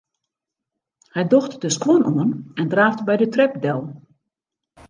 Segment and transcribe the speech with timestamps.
[1.15, 3.81] Hy docht de skuon oan en draaft by de trep del.